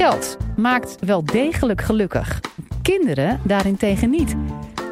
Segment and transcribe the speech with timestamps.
[0.00, 2.40] Geld maakt wel degelijk gelukkig.
[2.82, 4.36] Kinderen daarentegen niet.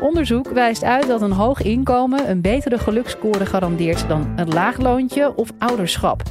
[0.00, 5.36] Onderzoek wijst uit dat een hoog inkomen een betere geluksscore garandeert dan een laag loontje
[5.36, 6.22] of ouderschap.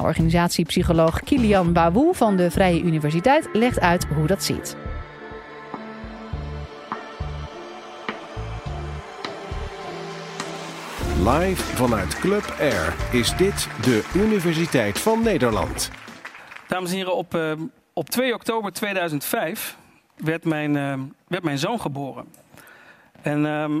[0.00, 4.76] Organisatiepsycholoog Kilian Bawou van de Vrije Universiteit legt uit hoe dat zit.
[11.18, 15.90] Live vanuit Club Air is dit de Universiteit van Nederland.
[16.68, 17.52] Dames en heren, op, uh,
[17.98, 19.76] op 2 oktober 2005
[20.16, 20.94] werd mijn, uh,
[21.28, 22.26] werd mijn zoon geboren.
[23.22, 23.76] En uh,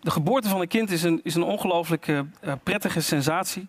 [0.00, 2.20] de geboorte van een kind is een, is een ongelooflijk uh,
[2.62, 3.68] prettige sensatie.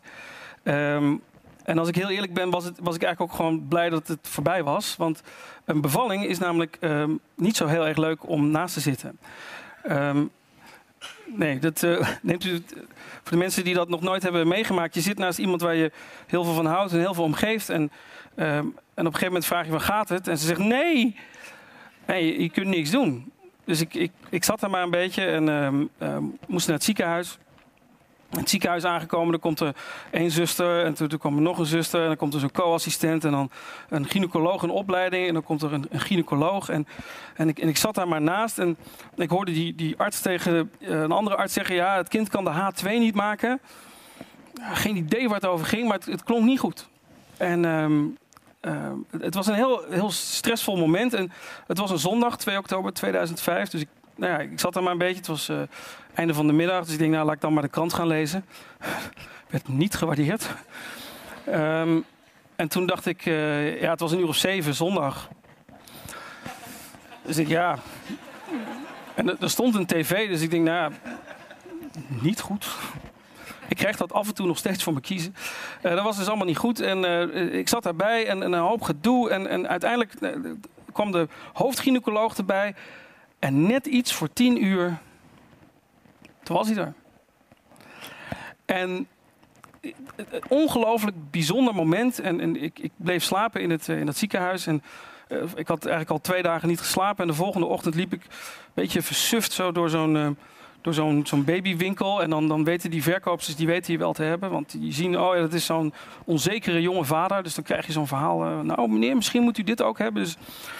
[0.63, 1.15] Ehm,
[1.63, 4.07] en als ik heel eerlijk ben, was, het, was ik eigenlijk ook gewoon blij dat
[4.07, 4.95] het voorbij was.
[4.97, 5.21] Want
[5.65, 9.19] een bevalling is namelijk ehm, niet zo heel erg leuk om naast te zitten.
[11.25, 12.63] Nee, dat uh, neemt u
[13.23, 14.93] voor de mensen die dat nog nooit hebben meegemaakt.
[14.93, 15.91] Je zit naast iemand waar je
[16.27, 17.69] heel veel van houdt en heel veel omgeeft.
[17.69, 17.91] En,
[18.35, 20.27] uh, en op een gegeven moment vraag je, waar gaat het?
[20.27, 21.15] En ze zegt, nee,
[22.05, 23.31] nee je, kunt niks doen.
[23.63, 26.17] Dus ik, ik, ik zat daar maar een beetje en uh,
[26.47, 27.37] moest naar het ziekenhuis.
[28.31, 29.75] In het ziekenhuis aangekomen, dan komt er
[30.11, 32.01] één zuster en toen, toen kwam er nog een zuster.
[32.01, 33.51] En dan komt er zo'n co-assistent en dan
[33.89, 35.27] een gynaecoloog in opleiding.
[35.27, 36.69] En dan komt er een, een gynaecoloog.
[36.69, 36.87] En,
[37.35, 38.77] en, ik, en ik zat daar maar naast en
[39.15, 41.75] ik hoorde die, die arts tegen uh, een andere arts zeggen...
[41.75, 43.59] ja, het kind kan de H2 niet maken.
[44.61, 46.87] Geen idee waar het over ging, maar het, klonk niet goed.
[47.37, 47.65] En
[48.61, 51.13] uh, het was een heel, heel stressvol moment.
[51.13, 51.31] En
[51.67, 53.69] het was een zondag, 2 oktober 2005.
[53.69, 55.17] Dus ik, nou ja, ik zat daar maar een beetje.
[55.17, 55.49] Het was...
[55.49, 55.61] Uh,
[56.19, 56.83] einde van de middag.
[56.83, 58.45] Dus ik denk, nou laat ik dan maar de krant gaan lezen.
[59.49, 60.49] Werd niet gewaardeerd.
[61.47, 62.05] Um,
[62.55, 65.29] en toen dacht ik, uh, ja, het was een uur of zeven, zondag.
[67.21, 67.77] Dus ik, ja.
[69.13, 70.93] En er stond een tv, dus ik denk, nou
[72.07, 72.67] niet goed.
[73.69, 75.35] Ik krijg dat af en toe nog steeds voor me kiezen.
[75.83, 76.79] Uh, dat was dus allemaal niet goed.
[76.79, 79.29] En uh, ik zat daarbij en, en, een hoop gedoe.
[79.29, 80.13] En, en uiteindelijk
[80.91, 82.75] kwam de hoofdgynaecoloog erbij.
[83.39, 84.97] En net iets voor tien uur
[86.43, 86.93] toen was hij er.
[88.65, 89.07] En
[90.47, 92.19] ongelooflijk bijzonder moment.
[92.19, 94.67] En, en ik, ik, bleef slapen in het, in het ziekenhuis.
[94.67, 94.83] En
[95.55, 97.21] ik had eigenlijk al twee dagen niet geslapen.
[97.21, 98.29] En de volgende ochtend liep ik een
[98.73, 100.37] beetje versuft zo door zo'n
[100.81, 102.21] door zo'n babywinkel.
[102.21, 104.49] En dan, dan weten die verkoopsters die weten je wel te hebben.
[104.51, 105.93] Want die zien, oh ja, dat is zo'n
[106.25, 107.43] onzekere jonge vader.
[107.43, 108.45] Dus dan krijg je zo'n verhaal.
[108.45, 110.23] Uh, nou meneer, misschien moet u dit ook hebben.
[110.23, 110.37] Dus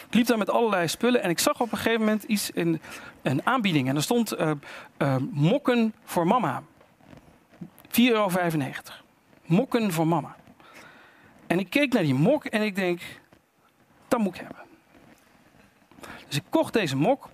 [0.07, 1.21] ik liep daar met allerlei spullen.
[1.21, 2.81] En ik zag op een gegeven moment iets in
[3.21, 3.89] een aanbieding.
[3.89, 4.51] En er stond uh,
[4.97, 6.63] uh, mokken voor mama.
[7.87, 8.29] 4,95 euro.
[9.45, 10.35] Mokken voor mama.
[11.47, 13.01] En ik keek naar die mok en ik denk,
[14.07, 14.63] dat moet ik hebben.
[16.27, 17.29] Dus ik kocht deze mok.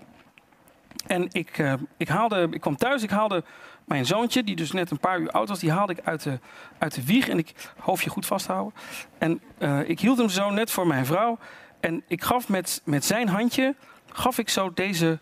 [1.07, 3.43] En ik, uh, ik, haalde, ik kwam thuis, ik haalde
[3.85, 6.39] mijn zoontje, die dus net een paar uur oud was, die haalde ik uit de,
[6.77, 7.27] uit de wieg.
[7.27, 8.73] En ik, hoofdje goed vasthouden.
[9.17, 11.37] En uh, ik hield hem zo net voor mijn vrouw.
[11.79, 13.75] En ik gaf met, met zijn handje,
[14.11, 15.19] gaf ik zo deze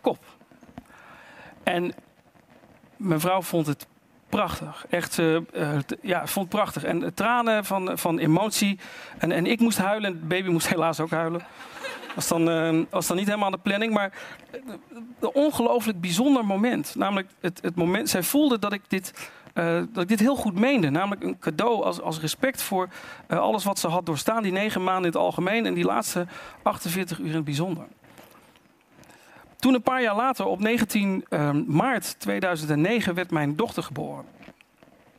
[0.00, 0.24] kop.
[1.62, 1.94] En
[2.96, 3.86] mijn vrouw vond het
[4.36, 4.86] prachtig.
[4.90, 6.84] Echt, uh, uh, ja, vond het prachtig.
[6.84, 8.78] En tranen van, van emotie.
[9.18, 11.40] En, en ik moest huilen en de baby moest helaas ook huilen.
[12.14, 14.12] Was dan, uh, was dan niet helemaal de planning, maar
[15.20, 16.94] een ongelooflijk bijzonder moment.
[16.94, 19.30] Namelijk het, het moment, zij voelde dat ik dit,
[19.92, 20.90] dat ik dit heel goed meende.
[20.90, 22.88] Namelijk een cadeau als, als respect voor
[23.28, 24.42] alles wat ze had doorstaan.
[24.42, 26.26] Die negen maanden in het algemeen en die laatste
[26.62, 27.86] 48 uur in het bijzonder.
[29.56, 34.24] Toen een paar jaar later, op 19 uh, maart 2009, werd mijn dochter geboren.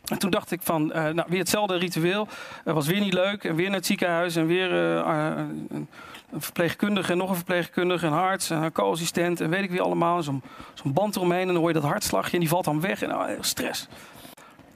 [0.07, 2.27] En toen dacht ik van, uh, nou, weer hetzelfde ritueel.
[2.63, 3.43] Het was weer niet leuk.
[3.43, 4.35] En weer naar het ziekenhuis.
[4.35, 5.33] En weer uh,
[5.69, 5.87] een,
[6.31, 8.05] een verpleegkundige en nog een verpleegkundige.
[8.05, 9.41] Een arts en een co-assistent.
[9.41, 10.23] En weet ik wie allemaal.
[10.23, 10.41] Zo'n
[10.73, 11.41] zo band eromheen.
[11.41, 12.33] En dan hoor je dat hartslagje.
[12.33, 13.01] En die valt dan weg.
[13.01, 13.87] En oh, stress.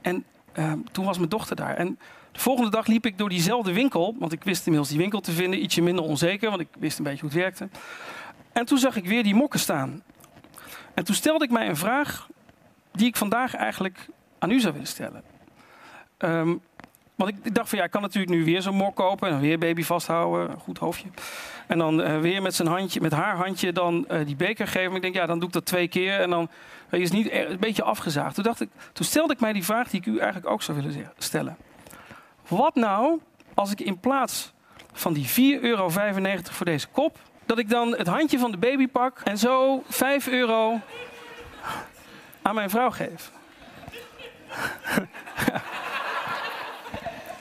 [0.00, 0.24] En
[0.58, 1.74] uh, toen was mijn dochter daar.
[1.74, 1.98] En
[2.32, 4.16] de volgende dag liep ik door diezelfde winkel.
[4.18, 5.62] Want ik wist inmiddels die winkel te vinden.
[5.62, 6.48] Ietsje minder onzeker.
[6.48, 7.68] Want ik wist een beetje hoe het werkte.
[8.52, 10.02] En toen zag ik weer die mokken staan.
[10.94, 12.28] En toen stelde ik mij een vraag
[12.92, 15.22] die ik vandaag eigenlijk aan u zou willen stellen.
[16.18, 16.62] Um,
[17.14, 19.40] want ik, ik, dacht van ja, ik kan natuurlijk nu weer zo'n mok kopen en
[19.40, 21.08] weer baby vasthouden, goed hoofdje.
[21.66, 24.94] En dan uh, weer met, zijn handje, met haar handje dan uh, die beker geven.
[24.96, 26.48] Ik denk ja, dan doe ik dat twee keer en dan
[26.90, 28.34] uh, is niet een beetje afgezaagd.
[28.34, 30.82] Toen, dacht ik, toen stelde ik mij die vraag die ik u eigenlijk ook zou
[30.82, 31.56] willen stellen.
[32.48, 33.20] Wat nou
[33.54, 34.52] als ik in plaats
[34.92, 35.88] van die 4,95 euro
[36.42, 40.28] voor deze kop, dat ik dan het handje van de baby pak en zo 5
[40.28, 40.80] euro
[42.42, 43.30] aan mijn vrouw geef?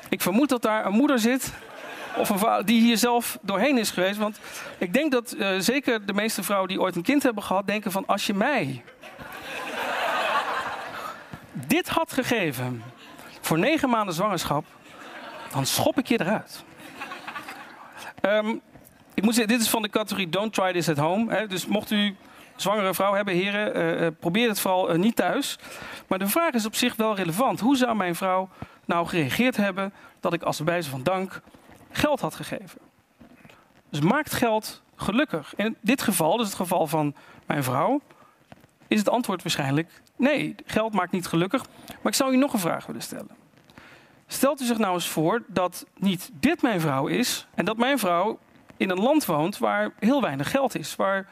[0.10, 1.54] ik vermoed dat daar een moeder zit.
[2.16, 4.18] Of een vrouw die hier zelf doorheen is geweest.
[4.18, 4.40] Want
[4.78, 7.92] ik denk dat uh, zeker de meeste vrouwen die ooit een kind hebben gehad, denken
[7.92, 8.84] van als je mij
[11.54, 12.84] dit had gegeven
[13.42, 14.66] voor negen maanden zwangerschap,
[15.52, 16.64] dan schop ik je eruit.
[18.22, 18.56] Ehm,
[19.22, 21.34] ik moet zeggen, dit is van de categorie Don't try this at home.
[21.34, 21.48] Hè.
[21.48, 22.16] Dus mocht u
[22.56, 25.60] zwangere vrouw hebben, heren, uh, probeer het vooral niet thuis.
[26.08, 27.60] Maar de vraag is op zich wel relevant.
[27.60, 28.50] Hoe zou mijn vrouw
[28.86, 31.42] nou gereageerd hebben dat ik als wijze van dank
[31.92, 32.80] geld had gegeven?
[33.90, 35.54] Dus maakt geld gelukkig?
[35.56, 37.16] In dit geval, dus het geval van
[37.46, 38.02] mijn vrouw,
[38.88, 40.56] is het antwoord waarschijnlijk nee.
[40.66, 41.66] Geld maakt niet gelukkig.
[41.88, 43.36] Maar ik zou u nog een vraag willen stellen.
[44.28, 48.00] Stelt u zich nou eens voor dat niet dit mijn vrouw is en dat mijn
[48.00, 48.40] vrouw
[48.82, 50.96] in een land woont waar heel weinig geld is.
[50.96, 51.28] Waar,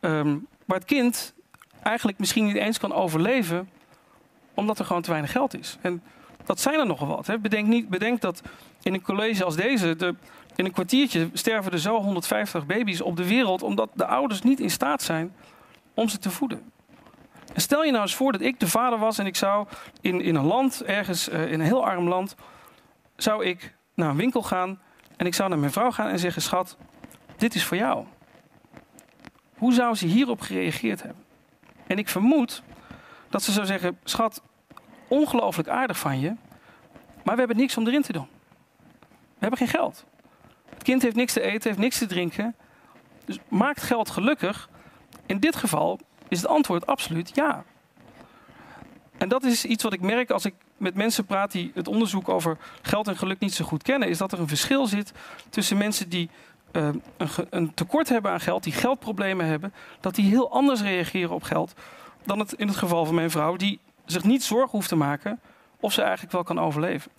[0.00, 1.34] ehm, waar het kind
[1.82, 3.68] eigenlijk misschien niet eens kan overleven
[4.54, 5.78] omdat er gewoon te weinig geld is.
[5.80, 6.02] En
[6.44, 7.26] dat zijn er nogal wat.
[7.26, 7.38] Hè.
[7.38, 8.42] Bedenk, niet, bedenk dat
[8.82, 10.14] in een college als deze, de,
[10.56, 14.60] in een kwartiertje sterven er zo 150 baby's op de wereld omdat de ouders niet
[14.60, 15.34] in staat zijn
[15.94, 16.72] om ze te voeden.
[17.54, 19.66] En stel je nou eens voor dat ik de vader was en ik zou
[20.00, 22.34] in, in een land, ergens uh, in een heel arm land,
[23.16, 24.78] zou ik naar een winkel gaan
[25.16, 26.76] en ik zou naar mijn vrouw gaan en zeggen: Schat,
[27.36, 28.06] dit is voor jou.
[29.56, 31.24] Hoe zou ze hierop gereageerd hebben?
[31.86, 32.62] En ik vermoed
[33.28, 34.42] dat ze zou zeggen: Schat,
[35.08, 36.34] ongelooflijk aardig van je,
[37.22, 38.28] maar we hebben niks om erin te doen.
[39.08, 40.04] We hebben geen geld.
[40.68, 42.56] Het kind heeft niks te eten, heeft niks te drinken.
[43.24, 44.68] Dus maakt geld gelukkig?
[45.26, 47.64] In dit geval is het antwoord absoluut ja.
[49.16, 52.28] En dat is iets wat ik merk als ik met mensen praat die het onderzoek
[52.28, 55.12] over geld en geluk niet zo goed kennen, is dat er een verschil zit
[55.50, 56.30] tussen mensen die
[56.72, 61.34] uh, een, een, tekort hebben aan geld, die geldproblemen hebben, dat die heel anders reageren
[61.34, 61.74] op geld
[62.24, 65.40] dan het in het geval van mijn vrouw, die zich niet zorgen hoeft te maken
[65.80, 67.10] of ze eigenlijk wel kan overleven.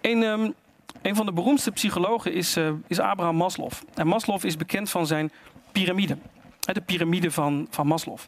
[0.00, 0.54] Een,
[1.02, 3.70] een van de beroemdste psychologen is, uh, is Abraham Maslow.
[3.94, 5.32] En Maslow is bekend van zijn
[5.72, 6.16] piramide.
[6.60, 8.18] De piramide van, van Maslow.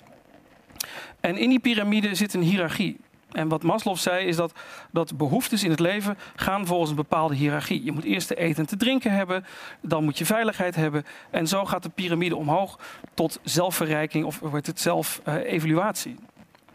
[1.21, 3.01] En in die piramide zit een hiërarchie.
[3.37, 4.53] En wat Maslow zei is dat,
[4.91, 7.85] dat behoeftes in het leven gaan volgens een bepaalde hiërarchie.
[7.85, 9.45] Je moet eerst te eten en te drinken hebben,
[9.81, 11.07] dan moet je veiligheid hebben.
[11.31, 12.79] En zo gaat de piramide omhoog
[13.15, 16.17] tot zelfverrijking of wordt het zelf-evaluatie.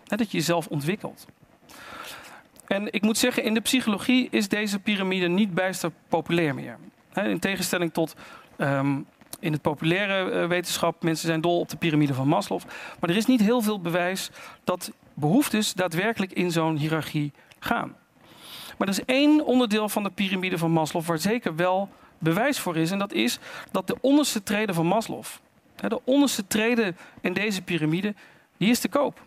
[0.03, 1.25] dat je jezelf ontwikkelt.
[2.67, 6.77] En ik moet zeggen, in de psychologie is deze piramide niet bijster populair meer.
[7.13, 8.15] In tegenstelling tot
[8.57, 8.97] ehm,
[9.39, 12.61] in het populaire uh, wetenschap, mensen zijn dol op de piramide van Maslow.
[12.99, 14.29] Maar er is niet heel veel bewijs
[14.63, 17.95] dat behoeftes daadwerkelijk in zo'n hiërarchie gaan.
[18.77, 22.77] Maar er is één onderdeel van de piramide van Maslow waar zeker wel bewijs voor
[22.77, 22.91] is.
[22.91, 23.39] En dat is
[23.71, 25.23] dat de onderste trede van Maslow,
[25.75, 28.15] de onderste trede in deze piramide,
[28.57, 29.21] die is te koop.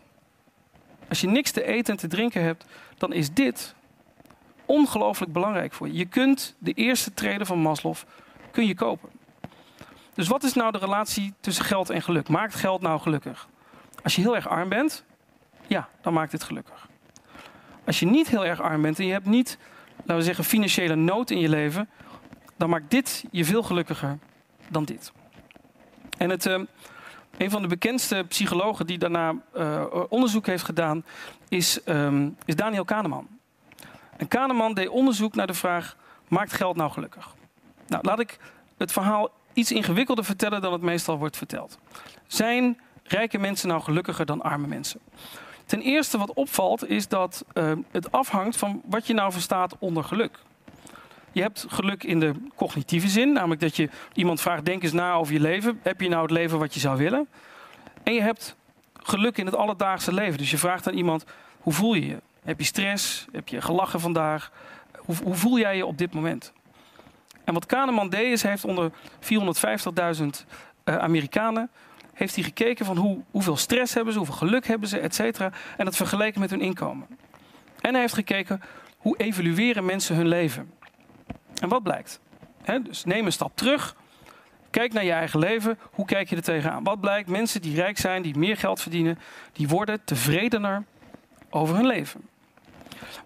[1.09, 2.65] Als je niks te eten en te drinken hebt,
[2.97, 3.75] dan is dit
[4.65, 5.93] ongelooflijk belangrijk voor je.
[5.93, 7.95] Je kunt de eerste trede van Maslow
[8.51, 9.09] kun je kopen.
[10.13, 12.29] Dus wat is nou de relatie tussen geld en geluk?
[12.29, 13.47] Maakt geld nou gelukkig?
[14.03, 15.03] Als je heel erg arm bent,
[15.67, 16.87] ja, dan maakt het gelukkig.
[17.85, 19.57] Als je niet heel erg arm bent en je hebt niet,
[19.97, 21.89] laten we zeggen, financiële nood in je leven,
[22.57, 24.17] dan maakt dit je veel gelukkiger
[24.69, 25.11] dan dit.
[26.17, 26.59] En het, uh,
[27.37, 31.05] een van de bekendste psychologen die daarna uh, onderzoek heeft gedaan,
[31.49, 33.27] is, um, is Daniel Kahneman.
[34.17, 35.97] En Kahneman deed onderzoek naar de vraag:
[36.27, 37.33] maakt geld nou gelukkig?
[37.87, 38.37] Nou, laat ik
[38.77, 41.77] het verhaal iets ingewikkelder vertellen dan het meestal wordt verteld.
[42.27, 44.99] Zijn rijke mensen nou gelukkiger dan arme mensen?
[45.65, 50.03] Ten eerste wat opvalt is dat uh, het afhangt van wat je nou verstaat onder
[50.03, 50.39] geluk.
[51.31, 55.13] Je hebt geluk in de cognitieve zin, namelijk dat je iemand vraagt: denk eens na
[55.13, 55.79] over je leven.
[55.81, 57.27] Heb je nou het leven wat je zou willen?
[58.03, 58.55] En je hebt
[58.93, 60.37] geluk in het alledaagse leven.
[60.37, 61.25] Dus je vraagt aan iemand:
[61.59, 62.17] hoe voel je je?
[62.43, 63.25] Heb je stress?
[63.31, 64.51] Heb je gelachen vandaag?
[64.97, 66.53] Hoe, hoe voel jij je op dit moment?
[67.43, 70.25] En wat Kahneman deed is, heeft onder 450.000
[70.85, 71.69] uh, Amerikanen
[72.15, 75.51] heeft hij gekeken van hoe, hoeveel stress hebben ze, hoeveel geluk hebben ze, et cetera.
[75.77, 77.07] En dat vergeleken met hun inkomen.
[77.81, 78.61] En hij heeft gekeken
[78.97, 80.71] hoe evalueren mensen hun leven.
[81.61, 82.19] En wat blijkt?
[82.83, 83.95] dus neem een stap terug.
[84.69, 85.79] Kijk naar je eigen leven.
[85.91, 86.83] Hoe kijk je er tegenaan?
[86.83, 87.29] Wat blijkt?
[87.29, 89.19] Mensen die rijk zijn, die meer geld verdienen,
[89.53, 90.83] die worden tevredener
[91.49, 92.29] over hun leven.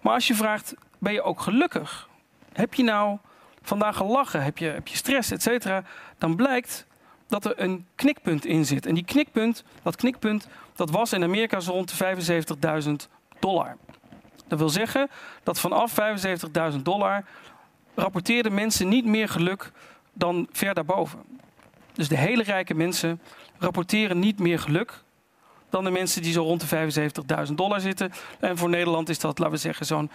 [0.02, 2.08] Maar als je vraagt, ben je ook gelukkig?
[2.52, 3.18] Heb je nou
[3.62, 4.42] vandaag gelachen?
[4.42, 5.82] Heb je, heb je stress, et cetera?
[6.18, 6.86] Dan blijkt
[7.30, 8.86] dat er een knikpunt in zit.
[8.86, 12.42] En die knikpunt, dat knikpunt, dat was in Amerika zo rond de
[12.82, 12.90] 75.000
[13.38, 13.76] dollar.
[14.48, 15.08] Dat wil zeggen
[15.42, 15.96] dat vanaf
[16.72, 17.24] 75.000 dollar
[17.94, 19.72] rapporteerden mensen niet meer geluk
[20.12, 21.18] dan ver daarboven.
[21.92, 23.20] Dus de hele rijke mensen
[23.58, 25.02] rapporteren niet meer geluk
[25.68, 26.90] dan de mensen die zo rond de
[27.48, 28.12] 75.000 dollar zitten.
[28.40, 30.10] En voor Nederland is dat, laten we zeggen, zo'n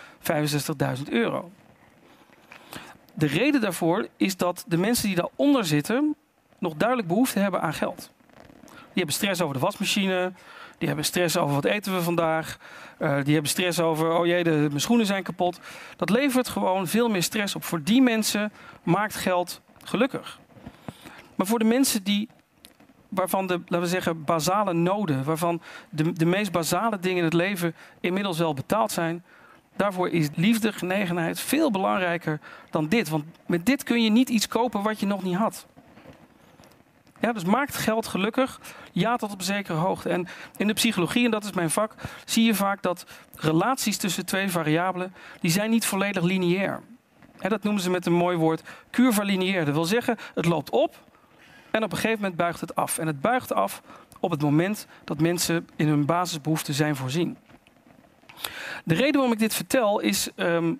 [0.98, 1.52] 65.000 euro.
[3.14, 6.16] De reden daarvoor is dat de mensen die daaronder zitten
[6.66, 8.12] nog duidelijk behoefte hebben aan geld.
[8.70, 10.32] Die hebben stress over de wasmachine,
[10.78, 12.58] Die hebben stress over wat eten we vandaag.
[13.00, 15.60] Uh, die hebben stress over, oh jee, de, mijn schoenen zijn kapot.
[15.96, 17.64] Dat levert gewoon veel meer stress op.
[17.64, 18.52] Voor die mensen
[18.84, 20.40] maakt geld gelukkig.
[21.36, 22.30] Maar voor de mensen die,
[23.10, 27.34] waarvan de, laten we zeggen, basale noden, waarvan de, de meest basale dingen in het
[27.34, 29.24] leven inmiddels wel betaald zijn,
[29.76, 33.10] daarvoor is liefde, genegenheid veel belangrijker dan dit.
[33.10, 35.68] Want met dit kun je niet iets kopen wat je nog niet had.
[37.34, 38.60] Dus maakt geld gelukkig?
[38.92, 40.10] Ja, tot op zekere hoogte.
[40.10, 40.28] En
[40.58, 43.06] in de psychologie, en dat is mijn vak, zie je vaak dat
[43.36, 46.82] relaties tussen twee variabelen, die zijn niet volledig lineair.
[47.40, 49.66] En dat noemen ze met een mooi woord curva lineair.
[49.66, 50.96] Dat wil zeggen, het loopt op
[51.72, 52.98] en op een gegeven moment buigt het af.
[52.98, 53.82] En het buigt af
[54.20, 57.38] op het moment dat mensen in hun basisbehoeften zijn voorzien.
[58.84, 60.80] De reden waarom ik dit vertel is um,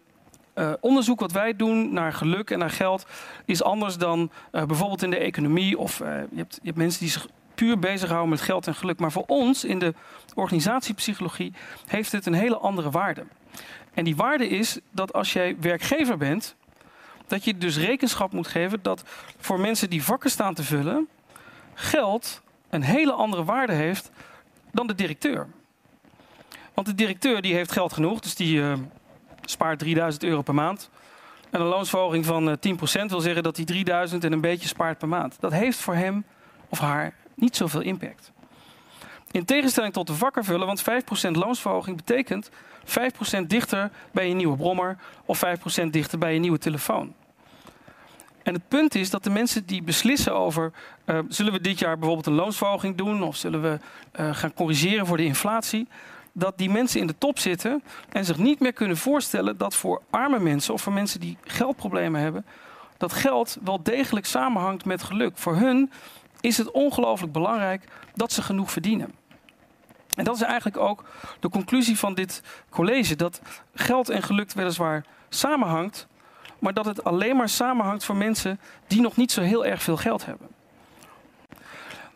[0.56, 3.06] uh, onderzoek wat wij doen naar geluk en naar geld
[3.46, 7.00] is anders dan uh, bijvoorbeeld in de economie of uh, je, hebt, je hebt mensen
[7.00, 9.00] die zich puur bezighouden met geld en geluk.
[9.00, 9.94] Maar voor ons in de
[10.36, 11.54] organisatiepsychologie
[11.88, 13.26] heeft het een hele andere waarde.
[13.94, 16.56] En die waarde is dat als jij werkgever bent,
[17.28, 19.04] dat je dus rekenschap moet geven dat
[19.40, 21.08] voor mensen die vakken staan te vullen,
[21.74, 24.12] geld een hele andere waarde heeft
[24.72, 25.48] dan de directeur.
[26.74, 28.62] Want de directeur die heeft geld genoeg, dus die
[29.46, 30.90] spaart 3000 euro per maand.
[31.50, 34.98] En een loonsverhoging van 10% eh, wil zeggen dat hij 3000 en een beetje spaart
[34.98, 35.38] per maand.
[35.40, 36.26] Dat heeft voor hem
[36.70, 38.32] of haar niet zoveel impact.
[39.32, 42.50] In tegenstelling tot de vakkenvullen, want 5% loonsverhoging betekent
[42.86, 45.44] 5% dichter bij je nieuwe brommer of
[45.84, 47.14] 5% dichter bij je nieuwe telefoon.
[48.44, 50.72] En het punt is dat de mensen die beslissen over
[51.06, 53.80] uh, zullen we dit jaar bijvoorbeeld een loonsverhoging doen of zullen we
[54.20, 55.88] uh, gaan corrigeren voor de inflatie,
[56.38, 60.02] dat die mensen in de top zitten en zich niet meer kunnen voorstellen dat voor
[60.10, 62.46] arme mensen of voor mensen die geldproblemen hebben,
[62.98, 65.38] dat geld wel degelijk samenhangt met geluk.
[65.38, 65.92] Voor hun
[66.42, 69.14] is het ongelooflijk belangrijk dat ze genoeg verdienen.
[70.16, 71.04] En dat is eigenlijk ook
[71.40, 73.42] de conclusie van dit college: dat
[73.74, 76.08] geld en geluk weliswaar samenhangt,
[76.60, 79.98] maar dat het alleen maar samenhangt voor mensen die nog niet zo heel erg veel
[79.98, 80.48] geld hebben.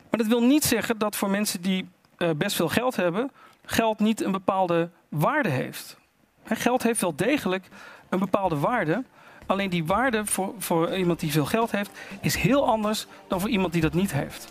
[0.10, 3.32] Maar dat wil niet zeggen dat voor mensen die uh, best veel geld hebben,
[3.70, 5.98] geld niet een bepaalde waarde heeft.
[6.44, 7.68] geld heeft wel degelijk
[8.10, 9.04] een bepaalde waarde.
[9.46, 11.90] Alleen die waarde voor, voor iemand die veel geld heeft,
[12.22, 14.48] is heel anders dan voor iemand die dat niet heeft.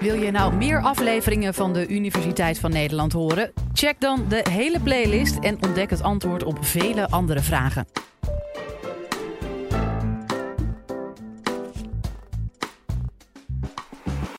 [0.00, 3.52] Wil je nou meer afleveringen van de Universiteit van Nederland horen?
[3.72, 7.86] Check dan de hele playlist en ontdek het antwoord op vele andere vragen.